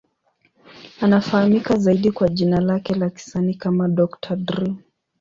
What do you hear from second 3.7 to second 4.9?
Dr. Dre.